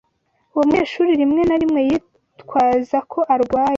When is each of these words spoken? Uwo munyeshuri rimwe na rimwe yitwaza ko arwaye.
Uwo 0.53 0.63
munyeshuri 0.67 1.11
rimwe 1.21 1.41
na 1.49 1.55
rimwe 1.61 1.81
yitwaza 1.87 2.97
ko 3.11 3.19
arwaye. 3.33 3.69